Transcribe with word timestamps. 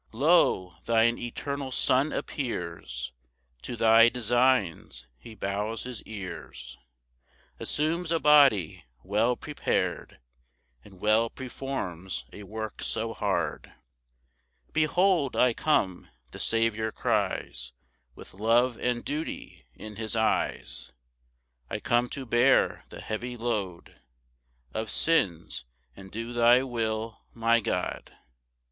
3 0.13 0.19
Lo! 0.19 0.77
thine 0.85 1.19
eternal 1.19 1.71
Son 1.71 2.11
appears, 2.11 3.11
To 3.61 3.75
thy 3.75 4.09
designs 4.09 5.05
he 5.19 5.35
bows 5.35 5.83
his 5.83 6.01
ears, 6.07 6.79
Assumes 7.59 8.11
a 8.11 8.19
body, 8.19 8.83
well 9.03 9.35
prepar'd, 9.37 10.17
And 10.83 10.99
well 10.99 11.29
performs 11.29 12.25
a 12.33 12.41
work 12.41 12.81
so 12.81 13.13
hard. 13.13 13.73
4 14.65 14.71
"Behold, 14.73 15.35
I 15.35 15.53
come," 15.53 16.09
(the 16.31 16.39
Saviour 16.39 16.91
cries, 16.91 17.71
With 18.15 18.33
love 18.33 18.79
and 18.79 19.05
duty 19.05 19.67
in 19.75 19.97
his 19.97 20.15
eyes) 20.15 20.93
"I 21.69 21.79
come 21.79 22.09
to 22.09 22.25
bear 22.25 22.85
the 22.89 23.01
heavy 23.01 23.37
load 23.37 24.01
"Of 24.73 24.89
sins, 24.89 25.65
and 25.95 26.11
do 26.11 26.33
thy 26.33 26.63
will, 26.63 27.19
my 27.35 27.59
God. 27.59 28.11